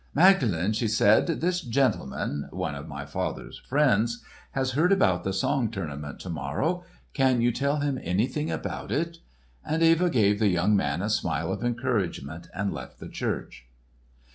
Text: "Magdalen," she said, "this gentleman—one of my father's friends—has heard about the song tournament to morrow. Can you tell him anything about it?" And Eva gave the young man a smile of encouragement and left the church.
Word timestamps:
"Magdalen," 0.15 0.73
she 0.73 0.87
said, 0.87 1.27
"this 1.27 1.61
gentleman—one 1.61 2.73
of 2.73 2.87
my 2.87 3.05
father's 3.05 3.59
friends—has 3.59 4.71
heard 4.71 4.91
about 4.91 5.23
the 5.23 5.31
song 5.31 5.69
tournament 5.69 6.19
to 6.21 6.29
morrow. 6.31 6.83
Can 7.13 7.39
you 7.39 7.51
tell 7.51 7.81
him 7.81 7.99
anything 8.01 8.49
about 8.49 8.91
it?" 8.91 9.19
And 9.63 9.83
Eva 9.83 10.09
gave 10.09 10.39
the 10.39 10.47
young 10.47 10.75
man 10.75 11.03
a 11.03 11.07
smile 11.11 11.51
of 11.53 11.63
encouragement 11.63 12.47
and 12.51 12.73
left 12.73 12.99
the 12.99 13.09
church. 13.09 13.67